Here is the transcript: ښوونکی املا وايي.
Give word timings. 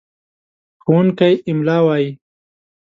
ښوونکی 0.83 1.33
املا 1.49 1.77
وايي. 1.85 2.09